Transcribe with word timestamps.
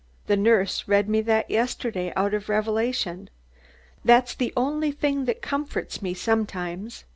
The 0.25 0.35
nurse 0.35 0.87
read 0.87 1.07
me 1.07 1.21
that 1.21 1.51
yesterday 1.51 2.11
out 2.15 2.33
of 2.33 2.49
Revelation. 2.49 3.29
That's 4.03 4.33
the 4.33 4.51
only 4.57 4.91
thing 4.91 5.25
that 5.25 5.43
comforts 5.43 6.01
me 6.01 6.15
sometimes." 6.15 7.03